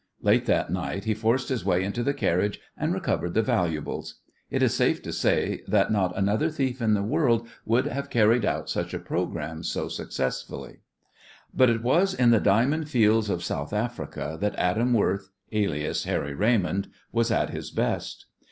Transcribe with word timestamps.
Late 0.23 0.47
that 0.47 0.71
night 0.71 1.03
he 1.03 1.13
forced 1.13 1.49
his 1.49 1.63
way 1.63 1.83
into 1.83 2.01
the 2.01 2.15
carriage, 2.15 2.59
and 2.75 2.91
recovered 2.91 3.35
the 3.35 3.43
valuables. 3.43 4.15
It 4.49 4.63
is 4.63 4.73
safe 4.73 4.99
to 5.03 5.13
say 5.13 5.61
that 5.67 5.91
not 5.91 6.17
another 6.17 6.49
thief 6.49 6.81
in 6.81 6.95
the 6.95 7.03
world 7.03 7.47
would 7.65 7.85
have 7.85 8.09
carried 8.09 8.43
out 8.43 8.67
such 8.67 8.95
a 8.95 8.99
programme 8.99 9.61
so 9.61 9.89
successfully. 9.89 10.79
But 11.53 11.69
it 11.69 11.83
was 11.83 12.15
in 12.15 12.31
the 12.31 12.39
diamond 12.39 12.89
fields 12.89 13.29
of 13.29 13.43
South 13.43 13.73
Africa 13.73 14.39
that 14.41 14.55
Adam 14.57 14.91
Worth, 14.95 15.29
alias, 15.51 16.05
Harry 16.05 16.33
Raymond, 16.33 16.87
was 17.11 17.29
at 17.29 17.51
his 17.51 17.69
best. 17.69 18.25